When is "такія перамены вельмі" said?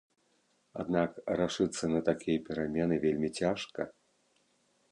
2.09-3.29